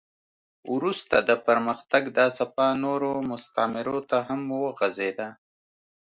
[0.73, 5.29] وروسته د پرمختګ دا څپه نورو مستعمرو ته هم وغځېده.